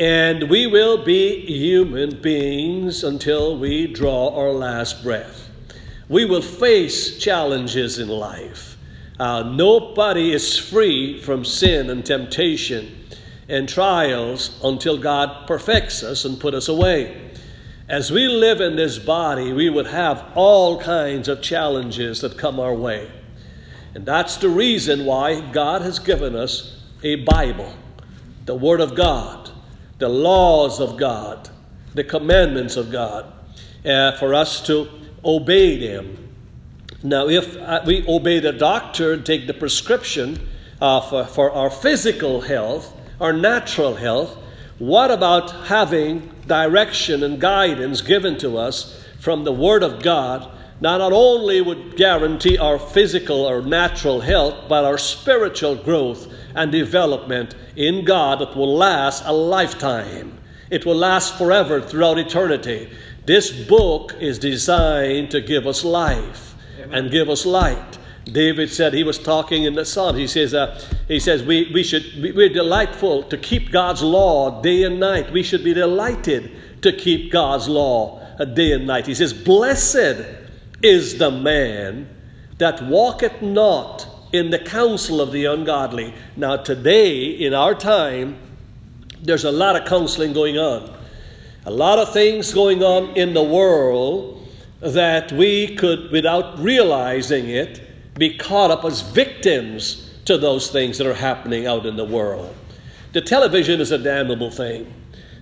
[0.00, 5.48] and we will be human beings until we draw our last breath.
[6.08, 8.76] We will face challenges in life.
[9.20, 13.06] Uh, nobody is free from sin and temptation
[13.48, 17.30] and trials until God perfects us and put us away.
[17.88, 22.58] As we live in this body, we would have all kinds of challenges that come
[22.58, 23.08] our way.
[23.94, 27.72] And that's the reason why God has given us a Bible,
[28.44, 29.50] the Word of God,
[29.98, 31.48] the laws of God,
[31.94, 33.32] the commandments of God,
[33.84, 34.88] uh, for us to
[35.24, 36.28] obey them.
[37.02, 40.48] Now, if uh, we obey the doctor and take the prescription
[40.80, 44.36] uh, for, for our physical health, our natural health,
[44.78, 50.50] what about having direction and guidance given to us from the Word of God?
[50.80, 57.54] Not only would guarantee our physical or natural health, but our spiritual growth and development
[57.76, 60.38] in God that will last a lifetime.
[60.70, 62.90] It will last forever throughout eternity.
[63.24, 66.94] This book is designed to give us life Amen.
[66.94, 67.98] and give us light.
[68.24, 70.16] David said he was talking in the Psalm.
[70.16, 72.04] He says, uh, he says we, we should,
[72.34, 75.32] we're delightful to keep God's law day and night.
[75.32, 76.50] We should be delighted
[76.82, 79.06] to keep God's law uh, day and night.
[79.06, 80.26] He says, Blessed
[80.82, 82.08] is the man
[82.58, 86.14] that walketh not in the counsel of the ungodly.
[86.36, 88.36] Now, today, in our time,
[89.22, 90.94] there's a lot of counseling going on.
[91.66, 94.46] A lot of things going on in the world
[94.80, 97.82] that we could, without realizing it,
[98.18, 102.54] be caught up as victims to those things that are happening out in the world.
[103.12, 104.92] The television is a damnable thing.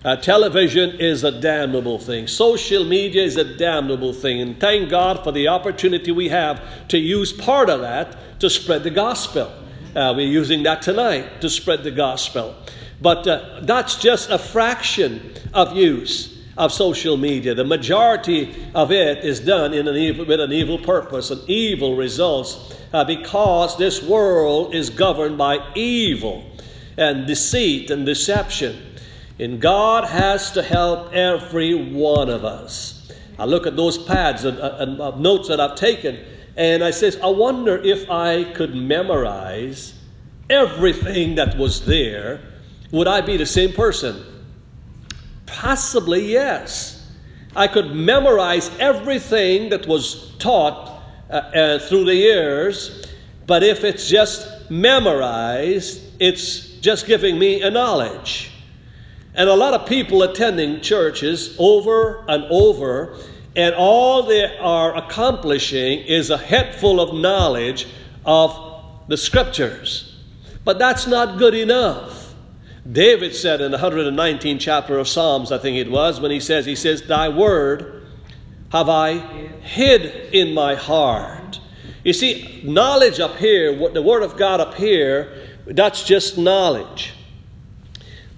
[0.07, 2.29] Uh, television is a damnable thing.
[2.29, 4.41] Social media is a damnable thing.
[4.41, 8.85] And thank God for the opportunity we have to use part of that to spread
[8.85, 9.53] the gospel.
[9.97, 12.55] Uh, we're using that tonight to spread the gospel.
[13.03, 17.57] But uh, that's just a fraction of use of social media.
[17.57, 21.97] The majority of it is done in an evil, with an evil purpose and evil
[21.97, 26.45] results uh, because this world is governed by evil
[26.97, 28.86] and deceit and deception.
[29.39, 33.13] And God has to help every one of us.
[33.39, 36.19] I look at those pads and, and, and notes that I've taken,
[36.57, 39.95] and I says, I wonder if I could memorize
[40.49, 42.41] everything that was there,
[42.93, 44.25] would I be the same person?
[45.45, 47.13] Possibly, yes.
[47.55, 53.05] I could memorize everything that was taught uh, uh, through the years,
[53.47, 58.51] but if it's just memorized, it's just giving me a knowledge.
[59.37, 63.19] And a lot of people attending churches over and over,
[63.55, 67.87] and all they are accomplishing is a head full of knowledge
[68.25, 70.17] of the scriptures.
[70.65, 72.35] But that's not good enough.
[72.91, 76.65] David said in the 119th chapter of Psalms, I think it was, when he says,
[76.65, 78.07] He says, Thy word
[78.73, 81.61] have I hid in my heart.
[82.05, 87.13] You see, knowledge up here, what the word of God up here, that's just knowledge.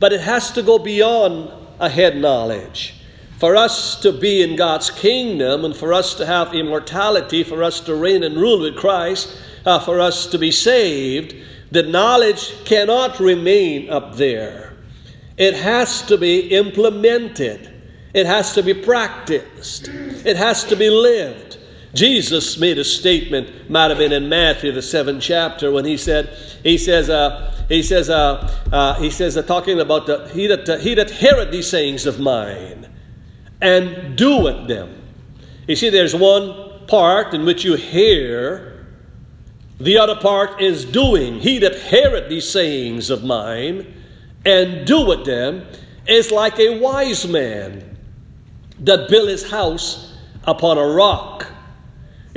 [0.00, 2.94] But it has to go beyond a head knowledge.
[3.38, 7.80] For us to be in God's kingdom and for us to have immortality, for us
[7.80, 11.34] to reign and rule with Christ, uh, for us to be saved,
[11.70, 14.72] the knowledge cannot remain up there.
[15.38, 17.72] it has to be implemented,
[18.12, 19.88] it has to be practiced,
[20.24, 21.47] it has to be lived.
[21.94, 26.28] Jesus made a statement, might have been in Matthew, the seventh chapter, when he said,
[26.62, 30.68] he says, uh, he says, uh, uh, he says, uh, talking about the, he that
[30.68, 32.88] uh, he that heareth these sayings of mine
[33.60, 35.02] and doeth them.
[35.66, 38.86] You see, there's one part in which you hear,
[39.80, 41.40] the other part is doing.
[41.40, 43.94] He that heareth these sayings of mine
[44.44, 45.66] and doeth them
[46.06, 47.98] is like a wise man
[48.80, 51.46] that built his house upon a rock.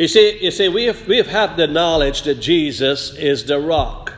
[0.02, 3.60] You see, you see, we have we have had the knowledge that Jesus is the
[3.60, 4.12] rock.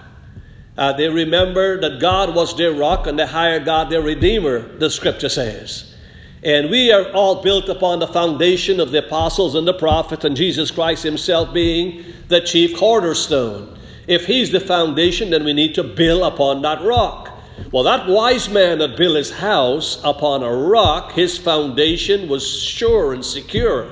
[0.78, 4.60] Uh, they remember that God was their rock and they hired God their redeemer.
[4.78, 5.94] The Scripture says.
[6.42, 10.38] And we are all built upon the foundation of the apostles and the prophets, and
[10.38, 13.78] Jesus Christ Himself being the chief cornerstone.
[14.08, 17.30] If He's the foundation, then we need to build upon that rock.
[17.74, 23.14] Well, that wise man that built his house upon a rock, his foundation was sure
[23.14, 23.90] and secure.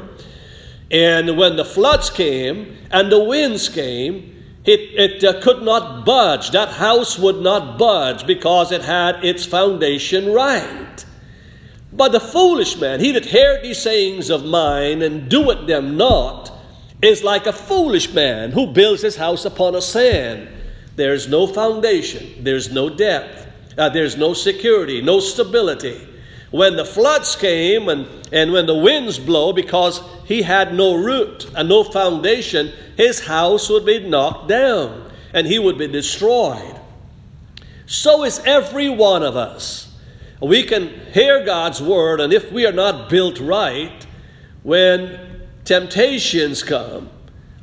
[0.91, 6.51] And when the floods came and the winds came, it, it uh, could not budge.
[6.51, 11.05] That house would not budge because it had its foundation right.
[11.93, 16.51] But the foolish man, he that heareth these sayings of mine and doeth them not,
[17.01, 20.47] is like a foolish man who builds his house upon a sand.
[20.95, 26.07] There's no foundation, there's no depth, uh, there's no security, no stability.
[26.51, 31.49] When the floods came and, and when the winds blow, because he had no root
[31.55, 36.79] and no foundation, his house would be knocked down and he would be destroyed.
[37.85, 39.93] So is every one of us.
[40.41, 44.05] We can hear God's word, and if we are not built right,
[44.63, 45.19] when
[45.65, 47.09] temptations come,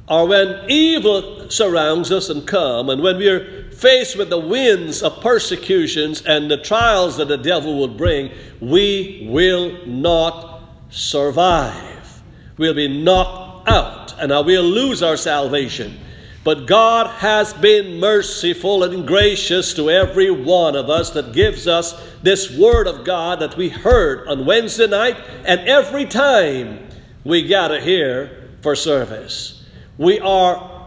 [0.09, 5.03] or when evil surrounds us and come, and when we are faced with the winds
[5.03, 12.23] of persecutions and the trials that the devil will bring, we will not survive.
[12.57, 15.97] We'll be knocked out, and we'll lose our salvation.
[16.43, 21.95] But God has been merciful and gracious to every one of us that gives us
[22.23, 26.89] this Word of God that we heard on Wednesday night and every time
[27.23, 29.65] we gather here for service.
[29.99, 30.78] We are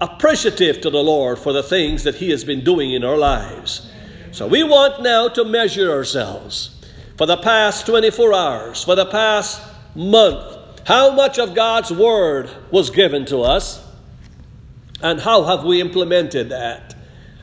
[0.00, 3.90] appreciative to the Lord for the things that He has been doing in our lives.
[4.32, 6.76] So we want now to measure ourselves
[7.18, 9.60] for the past 24 hours, for the past
[9.94, 10.56] month.
[10.86, 13.84] How much of God's Word was given to us?
[15.02, 16.94] And how have we implemented that?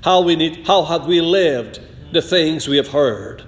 [0.03, 1.79] How, we need, how have we lived
[2.11, 3.43] the things we have heard?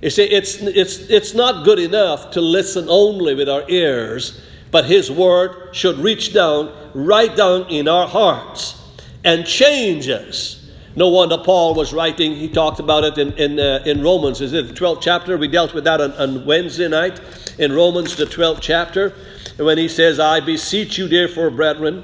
[0.00, 4.40] You see, it's, it's, it's not good enough to listen only with our ears,
[4.70, 8.82] but His Word should reach down, right down in our hearts,
[9.24, 10.58] and change us.
[10.96, 14.40] No wonder Paul was writing, he talked about it in, in, uh, in Romans.
[14.40, 15.36] Is it the 12th chapter?
[15.36, 17.20] We dealt with that on, on Wednesday night
[17.58, 19.14] in Romans, the 12th chapter,
[19.58, 22.02] when he says, I beseech you, therefore, brethren,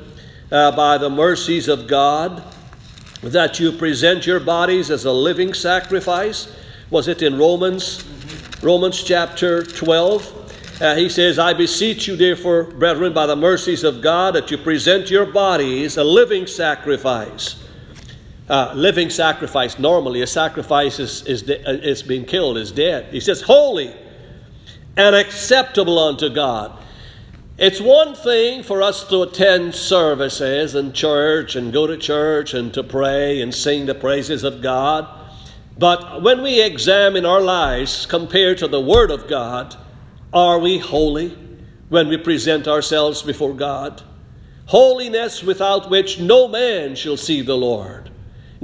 [0.53, 2.45] uh, by the mercies of God
[3.23, 6.55] that you present your bodies as a living sacrifice.
[6.91, 8.05] Was it in Romans?
[8.63, 10.44] Romans chapter 12.
[10.81, 14.59] Uh, he says, I beseech you, therefore, brethren, by the mercies of God, that you
[14.59, 17.63] present your bodies a living sacrifice.
[18.49, 23.13] Uh, living sacrifice, normally, a sacrifice is, is, de- is being killed, is dead.
[23.13, 23.95] He says, holy
[24.97, 26.77] and acceptable unto God.
[27.57, 32.75] It's one thing for us to attend services in church and go to church and
[32.75, 35.09] to pray and sing the praises of God.
[35.79, 39.77] But when we examine our lives compared to the Word of God,
[40.35, 41.39] are we holy
[41.89, 44.03] when we present ourselves before God?
[44.67, 48.11] Holiness without which no man shall see the Lord.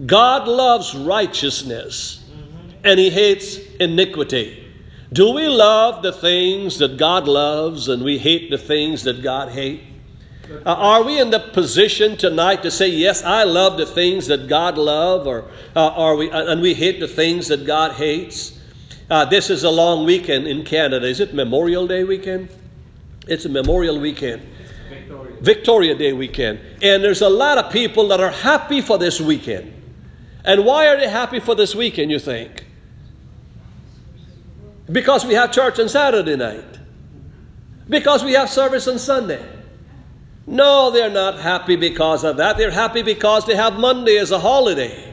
[0.05, 2.25] God loves righteousness
[2.83, 4.67] and He hates iniquity.
[5.13, 9.51] Do we love the things that God loves and we hate the things that God
[9.51, 9.85] hates?
[10.67, 14.49] Uh, are we in the position tonight to say, yes, I love the things that
[14.49, 15.45] God loves, or
[15.77, 18.59] uh, are we, uh, and we hate the things that God hates?
[19.11, 21.05] Uh, this is a long weekend in Canada.
[21.05, 22.49] Is it Memorial Day weekend?
[23.27, 24.43] It's a Memorial weekend.
[24.89, 25.37] Victoria.
[25.41, 26.61] Victoria Day weekend.
[26.81, 29.75] And there's a lot of people that are happy for this weekend.
[30.45, 32.65] And why are they happy for this weekend, you think?
[34.91, 36.79] Because we have church on Saturday night.
[37.89, 39.45] Because we have service on Sunday.
[40.47, 42.57] No, they're not happy because of that.
[42.57, 45.10] They're happy because they have Monday as a holiday.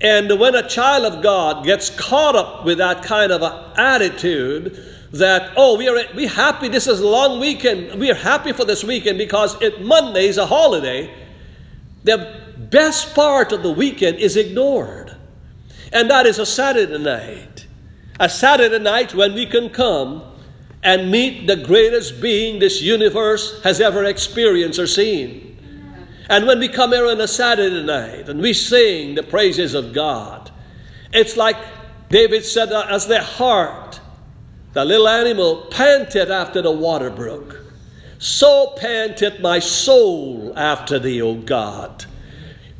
[0.00, 3.42] And when a child of God gets caught up with that kind of
[3.76, 8.52] attitude, that oh we are we happy this is a long weekend we are happy
[8.52, 11.10] for this weekend because it Monday is a holiday
[12.04, 15.16] the best part of the weekend is ignored
[15.94, 17.66] and that is a Saturday night
[18.20, 20.22] A Saturday night when we can come
[20.82, 25.47] and meet the greatest being this universe has ever experienced or seen.
[26.28, 29.94] And when we come here on a Saturday night and we sing the praises of
[29.94, 30.50] God,
[31.12, 31.56] it's like
[32.10, 34.00] David said, uh, as the hart,
[34.74, 37.58] the little animal, panted after the water brook,
[38.18, 42.04] so panted my soul after thee, O God.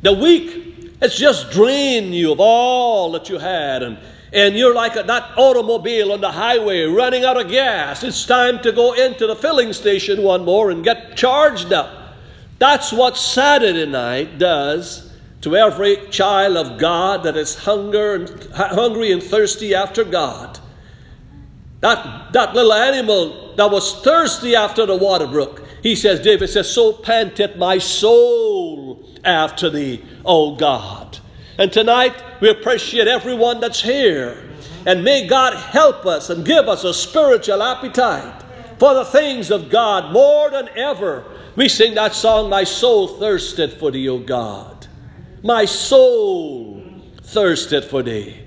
[0.01, 3.97] The week, it's just drained you of all that you had, and,
[4.31, 8.03] and you're like a, that automobile on the highway running out of gas.
[8.03, 11.98] It's time to go into the filling station one more and get charged up.
[12.59, 19.13] That's what Saturday night does to every child of God that is hunger and, hungry
[19.13, 20.59] and thirsty after God.
[21.79, 26.69] That, that little animal that was thirsty after the water brook, he says, David says,
[26.69, 31.19] So panted my soul after thee, O God.
[31.57, 34.45] And tonight we appreciate everyone that's here.
[34.85, 38.43] And may God help us and give us a spiritual appetite
[38.77, 41.23] for the things of God more than ever
[41.59, 44.87] we sing that song, My soul thirsted for thee, O God.
[45.43, 46.81] My soul
[47.21, 48.39] thirsted for thee.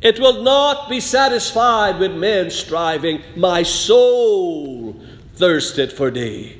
[0.00, 3.20] It will not be satisfied with men striving.
[3.36, 4.98] My soul
[5.34, 6.58] thirsted for thee.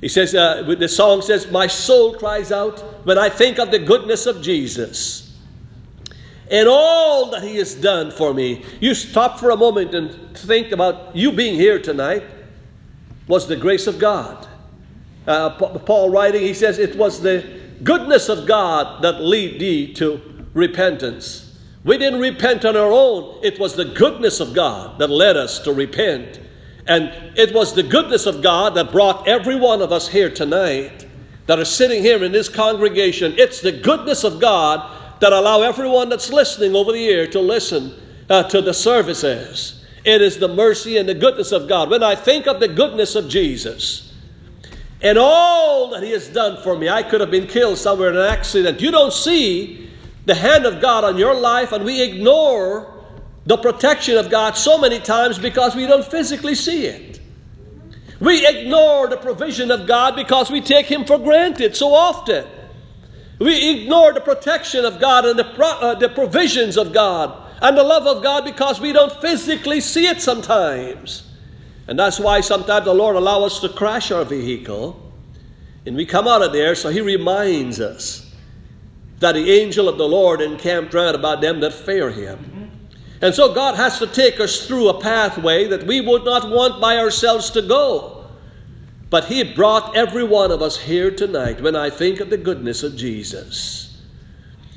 [0.00, 3.78] He says, uh, the song says, My soul cries out when I think of the
[3.78, 5.32] goodness of Jesus
[6.50, 8.64] and all that he has done for me.
[8.80, 12.24] You stop for a moment and think about you being here tonight
[13.28, 14.48] was the grace of God
[15.26, 20.20] uh, Paul writing, he says, It was the goodness of God that lead thee to
[20.54, 21.42] repentance.
[21.84, 25.60] We didn't repent on our own, it was the goodness of God that led us
[25.60, 26.40] to repent.
[26.88, 31.06] And it was the goodness of God that brought every one of us here tonight
[31.46, 33.34] that are sitting here in this congregation.
[33.36, 37.94] It's the goodness of God that allow everyone that's listening over the ear to listen
[38.28, 39.84] uh, to the services.
[40.04, 41.90] It is the mercy and the goodness of God.
[41.90, 44.05] When I think of the goodness of Jesus,
[45.02, 46.88] and all that He has done for me.
[46.88, 48.80] I could have been killed somewhere in an accident.
[48.80, 49.90] You don't see
[50.24, 52.92] the hand of God on your life, and we ignore
[53.44, 57.20] the protection of God so many times because we don't physically see it.
[58.18, 62.46] We ignore the provision of God because we take Him for granted so often.
[63.38, 67.76] We ignore the protection of God and the, pro- uh, the provisions of God and
[67.76, 71.24] the love of God because we don't physically see it sometimes.
[71.88, 75.02] And that's why sometimes the Lord allows us to crash our vehicle
[75.86, 78.34] and we come out of there, so He reminds us
[79.20, 82.70] that the angel of the Lord encamped round about them that fear Him.
[83.22, 86.80] And so God has to take us through a pathway that we would not want
[86.80, 88.26] by ourselves to go.
[89.08, 92.82] But He brought every one of us here tonight when I think of the goodness
[92.82, 94.02] of Jesus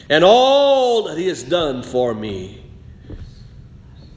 [0.10, 2.64] and all that He has done for me.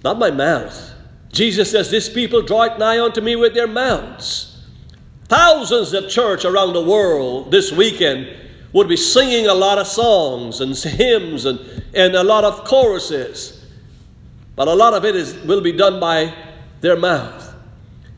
[0.05, 0.91] Not my mouth,
[1.33, 4.62] Jesus says, This people draw it nigh unto me with their mouths.
[5.24, 8.28] Thousands of church around the world this weekend
[8.74, 11.59] would be singing a lot of songs and hymns and,
[11.95, 13.64] and a lot of choruses.
[14.57, 16.35] But a lot of it is, will be done by
[16.83, 17.55] their mouth.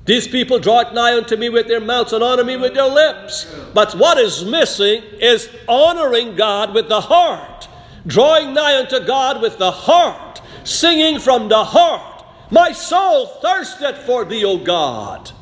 [0.07, 2.89] These people draw it nigh unto me with their mouths and honor me with their
[2.89, 3.53] lips.
[3.73, 7.69] But what is missing is honoring God with the heart,
[8.07, 12.14] drawing nigh unto God with the heart, singing from the heart.
[12.55, 15.33] My soul thirsted for thee, O God.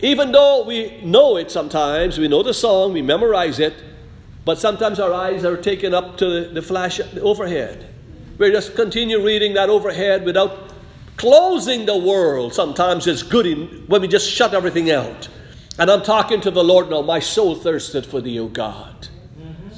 [0.00, 3.74] Even though we know it sometimes, we know the song, we memorize it,
[4.44, 7.92] but sometimes our eyes are taken up to the, the flash overhead.
[8.38, 10.72] We just continue reading that overhead without
[11.16, 12.54] closing the world.
[12.54, 15.26] Sometimes it's good in, when we just shut everything out.
[15.76, 17.02] And I'm talking to the Lord now.
[17.02, 19.08] My soul thirsted for thee, O God.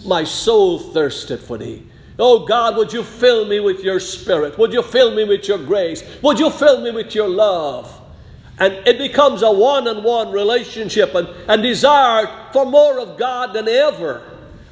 [0.04, 1.86] My soul thirsted for thee.
[2.18, 4.56] Oh God, would you fill me with your spirit?
[4.58, 6.02] Would you fill me with your grace?
[6.22, 8.00] Would you fill me with your love?
[8.58, 13.52] And it becomes a one on one relationship and, and desire for more of God
[13.52, 14.22] than ever.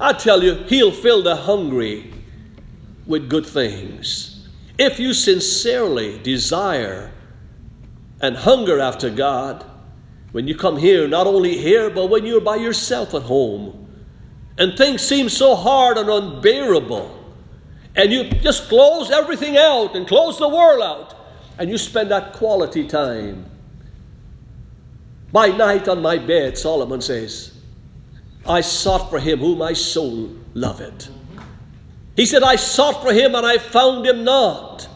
[0.01, 2.13] I tell you, He'll fill the hungry
[3.07, 4.49] with good things.
[4.79, 7.13] If you sincerely desire
[8.21, 9.65] and hunger after God,
[10.33, 13.87] when you come here, not only here, but when you're by yourself at home,
[14.57, 17.24] and things seem so hard and unbearable,
[17.97, 21.15] and you just close everything out and close the world out,
[21.59, 23.47] and you spend that quality time.
[25.33, 27.53] By night on my bed, Solomon says,
[28.47, 31.09] I sought for him whom my soul loved.
[32.17, 34.89] He said, I sought for him and I found him not.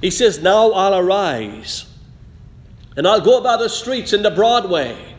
[0.00, 1.86] He says, Now I'll arise
[2.96, 5.11] and I'll go about the streets in the Broadway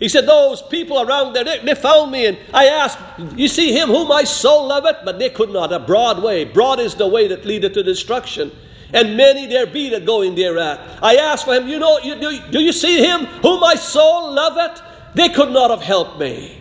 [0.00, 2.98] He said, Those people around there, they, they, found me, and I asked,
[3.36, 4.96] You see him whom my soul loveth?
[5.04, 5.72] But they could not.
[5.72, 6.44] A broad way.
[6.44, 8.50] Broad is the way that leadeth to destruction.
[8.92, 10.80] And many there be that go in thereat.
[11.02, 14.32] I asked for him, You know, you, do, do you see him whom my soul
[14.32, 14.82] loveth?
[15.14, 16.56] They could not have helped me.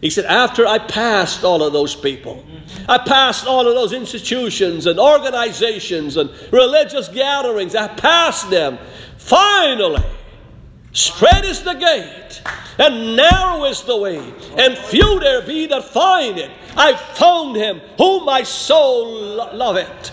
[0.00, 2.44] He said, After I passed all of those people,
[2.88, 8.78] I passed all of those institutions and organizations and religious gatherings, I passed them.
[9.18, 10.02] Finally,
[10.94, 12.40] Straight is the gate,
[12.78, 16.52] and narrow is the way, and few there be that find it.
[16.76, 20.12] I found him, whom my soul lo- loveth,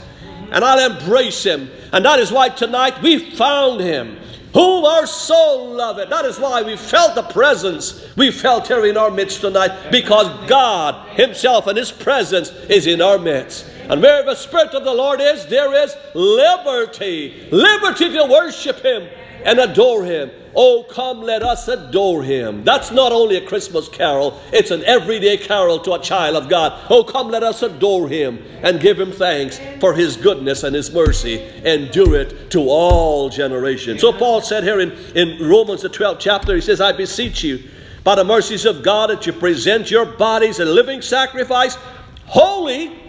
[0.52, 1.70] and I'll embrace him.
[1.94, 4.18] And that is why tonight we found him,
[4.54, 6.10] whom our soul loveth.
[6.10, 10.28] That is why we felt the presence we felt here in our midst tonight, because
[10.50, 13.68] God Himself and His presence is in our midst.
[13.90, 17.48] And where the Spirit of the Lord is, there is liberty.
[17.52, 19.08] Liberty to worship Him
[19.44, 20.32] and adore Him.
[20.54, 22.64] Oh, come, let us adore him.
[22.64, 26.78] That's not only a Christmas carol, it's an everyday carol to a child of God.
[26.90, 30.92] Oh, come, let us adore him and give him thanks for his goodness and his
[30.92, 31.42] mercy.
[31.64, 34.02] Endure it to all generations.
[34.02, 37.64] So, Paul said here in, in Romans, the 12th chapter, he says, I beseech you,
[38.04, 41.78] by the mercies of God, that you present your bodies a living sacrifice,
[42.26, 43.01] holy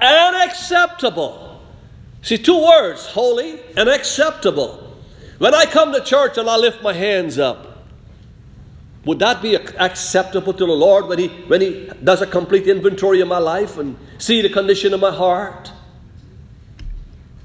[0.00, 1.60] and acceptable.
[2.22, 4.96] See, two words holy and acceptable.
[5.38, 7.66] When I come to church and I lift my hands up,
[9.06, 13.22] would that be acceptable to the Lord when He, when he does a complete inventory
[13.22, 15.72] of my life and see the condition of my heart?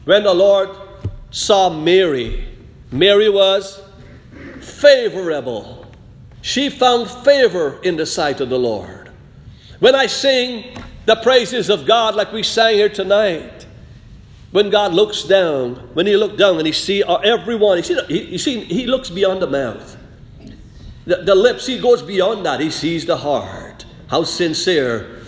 [0.04, 0.70] When the Lord
[1.32, 2.46] saw Mary,
[2.92, 3.82] Mary was
[4.60, 5.86] favorable.
[6.42, 9.10] She found favor in the sight of the Lord.
[9.80, 13.66] When I sing the praises of God like we sang here tonight,
[14.52, 18.00] when God looks down, when He looks down and He see uh, everyone, He see,
[18.08, 19.98] he, see, He looks beyond the mouth,
[21.06, 21.68] the, the lips.
[21.68, 22.60] He goes beyond that.
[22.60, 23.86] He sees the heart.
[24.08, 25.22] How sincere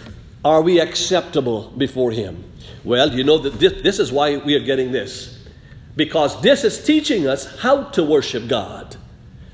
[0.46, 2.44] are we acceptable before Him?
[2.84, 5.46] Well, you know that this, this is why we are getting this,
[5.96, 8.96] because this is teaching us how to worship God.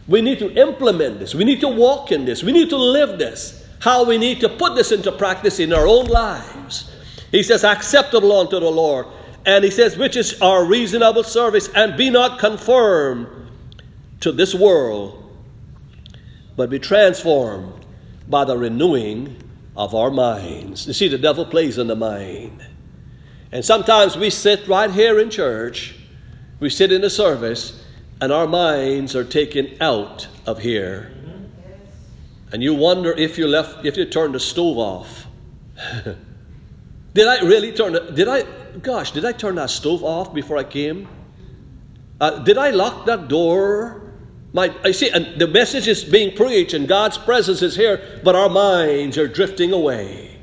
[0.07, 1.33] We need to implement this.
[1.33, 2.43] We need to walk in this.
[2.43, 3.62] We need to live this.
[3.83, 6.89] How we need to put this into practice in our own lives.
[7.31, 9.07] He says, acceptable unto the Lord.
[9.45, 13.27] And he says, which is our reasonable service, and be not conformed
[14.21, 15.21] to this world,
[16.55, 17.85] but be transformed
[18.29, 19.43] by the renewing
[19.75, 20.87] of our minds.
[20.87, 22.65] You see, the devil plays in the mind.
[23.51, 25.93] And sometimes we sit right here in church,
[26.61, 27.83] we sit in the service,
[28.21, 31.11] and our minds are taken out of here.
[32.53, 35.25] And you wonder if you left, if you turned the stove off.
[37.13, 38.15] did I really turn it?
[38.15, 38.43] Did I?
[38.81, 41.07] gosh, did I turn that stove off before I came?
[42.19, 44.01] Uh, did I lock that door?
[44.53, 48.35] My, I see, and the message is being preached, and God's presence is here, but
[48.35, 50.37] our minds are drifting away.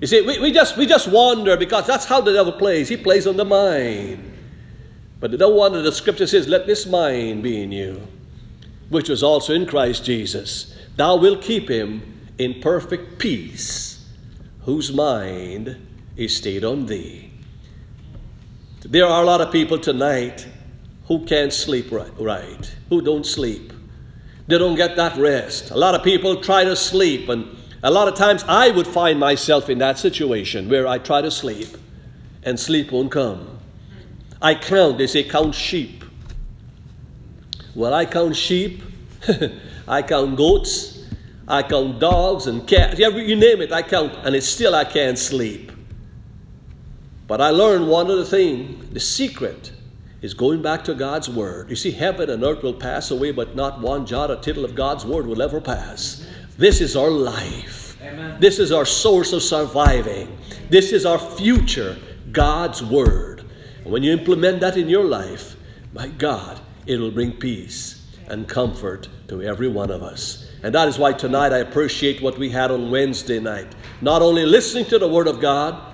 [0.00, 2.88] You see, we, we just we just wander because that's how the devil plays.
[2.88, 4.32] He plays on the mind.
[5.20, 8.06] But the no wonder the scripture says, "Let this mind be in you,
[8.88, 10.73] which was also in Christ Jesus.
[10.96, 12.02] Thou wilt keep him
[12.38, 14.06] in perfect peace,
[14.62, 15.76] whose mind
[16.16, 17.30] is stayed on thee."
[18.84, 20.46] There are a lot of people tonight
[21.06, 23.72] who can't sleep right, right, who don't sleep.
[24.46, 25.70] They don't get that rest.
[25.70, 27.46] A lot of people try to sleep, and
[27.82, 31.30] a lot of times I would find myself in that situation where I try to
[31.30, 31.68] sleep
[32.42, 33.58] and sleep won't come.
[34.40, 36.04] I count, they say, count sheep.
[37.74, 38.82] Well, I count sheep,
[39.86, 41.04] I count goats,
[41.46, 44.84] I count dogs and cats, yeah, you name it, I count, and it's still I
[44.84, 45.72] can't sleep.
[47.26, 49.72] But I learned one other thing the secret
[50.22, 51.68] is going back to God's Word.
[51.68, 54.74] You see, heaven and earth will pass away, but not one jot or tittle of
[54.74, 56.26] God's Word will ever pass.
[56.56, 58.00] This is our life.
[58.02, 58.40] Amen.
[58.40, 60.38] This is our source of surviving.
[60.70, 61.98] This is our future,
[62.32, 63.44] God's Word.
[63.82, 65.56] And when you implement that in your life,
[65.92, 70.50] my God, it will bring peace and comfort to every one of us.
[70.62, 73.74] And that is why tonight I appreciate what we had on Wednesday night.
[74.00, 75.92] Not only listening to the Word of God,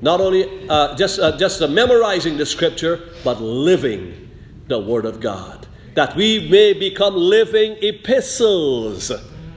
[0.00, 4.30] not only uh, just, uh, just uh, memorizing the scripture, but living
[4.68, 5.66] the Word of God.
[5.94, 9.10] That we may become living epistles,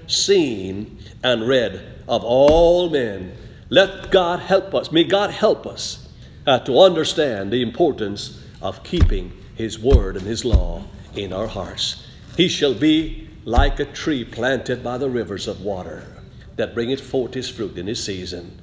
[0.07, 3.35] seen and read of all men.
[3.69, 4.91] Let God help us.
[4.91, 6.07] May God help us
[6.45, 10.83] uh, to understand the importance of keeping His Word and His law
[11.15, 12.06] in our hearts.
[12.37, 16.03] He shall be like a tree planted by the rivers of water
[16.55, 18.61] that bringeth forth his fruit in his season.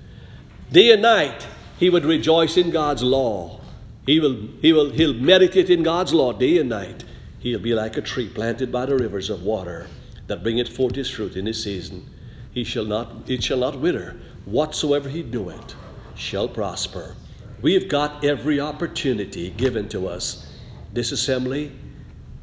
[0.71, 1.47] Day and night
[1.77, 3.61] he would rejoice in God's law.
[4.07, 7.05] He will, he will, he'll meditate in God's law day and night.
[7.41, 9.89] He'll be like a tree planted by the rivers of water
[10.29, 12.09] that bringeth forth his fruit in his season.
[12.53, 14.17] He shall not, it shall not wither.
[14.45, 15.75] Whatsoever he doeth
[16.15, 17.17] shall prosper.
[17.61, 20.55] We've got every opportunity given to us,
[20.93, 21.73] this assembly,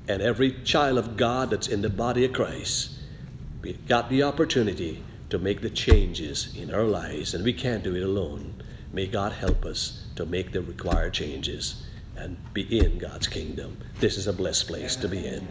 [0.07, 2.97] and every child of God that's in the body of Christ.
[3.61, 7.95] We've got the opportunity to make the changes in our lives, and we can't do
[7.95, 8.61] it alone.
[8.91, 11.85] May God help us to make the required changes
[12.17, 13.77] and be in God's kingdom.
[13.99, 15.47] This is a blessed place to be in.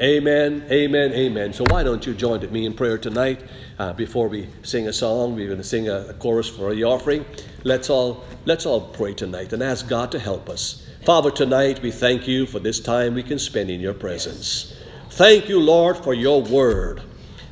[0.00, 1.52] Amen, amen, amen.
[1.52, 3.40] So why don't you join me in prayer tonight?
[3.78, 6.82] Uh, before we sing a song, we're going to sing a, a chorus for the
[6.84, 7.24] offering.
[7.62, 10.83] Let's all let's all pray tonight and ask God to help us.
[11.04, 14.74] Father, tonight we thank you for this time we can spend in your presence.
[15.10, 17.02] Thank you, Lord, for your word,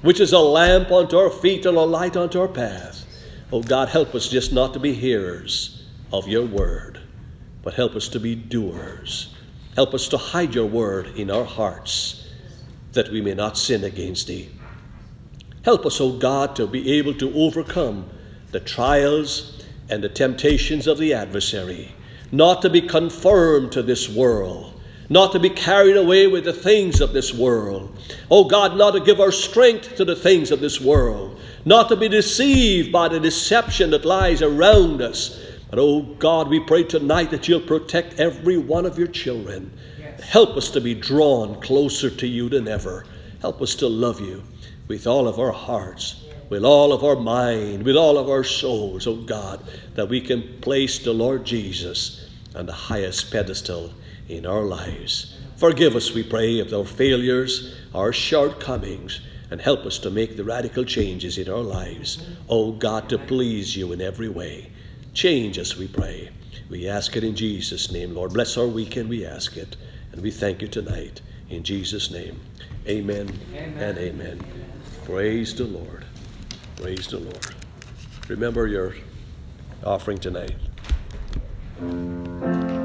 [0.00, 3.05] which is a lamp unto our feet and a light unto our path.
[3.53, 7.00] Oh God, help us just not to be hearers of your word,
[7.62, 9.34] but help us to be doers.
[9.74, 12.26] Help us to hide your word in our hearts
[12.92, 14.48] that we may not sin against thee.
[15.62, 18.09] Help us, O God, to be able to overcome
[18.50, 21.92] the trials and the temptations of the adversary,
[22.33, 24.72] not to be conformed to this world,
[25.11, 27.97] not to be carried away with the things of this world.
[28.30, 31.97] O God, not to give our strength to the things of this world, not to
[31.97, 35.39] be deceived by the deception that lies around us.
[35.68, 39.70] But, oh God, we pray tonight that you'll protect every one of your children.
[40.22, 43.05] Help us to be drawn closer to you than ever.
[43.43, 44.43] Help us to love you
[44.89, 49.07] with all of our hearts, with all of our mind, with all of our souls,
[49.07, 49.62] oh God,
[49.95, 52.22] that we can place the Lord Jesus
[52.55, 53.92] on the highest pedestal
[54.28, 55.38] in our lives.
[55.57, 60.44] Forgive us, we pray, of our failures, our shortcomings, and help us to make the
[60.44, 64.70] radical changes in our lives, oh God, to please you in every way.
[65.12, 66.30] Change us, we pray.
[66.70, 68.32] We ask it in Jesus' name, Lord.
[68.32, 69.76] Bless our weekend, we ask it.
[70.12, 72.40] And we thank you tonight in Jesus' name.
[72.88, 73.78] Amen, Amen.
[73.78, 74.40] and amen.
[75.05, 76.07] Praise the Lord.
[76.76, 77.55] Praise the Lord.
[78.28, 78.94] Remember your
[79.84, 80.57] offering tonight.
[82.41, 82.82] Thank you.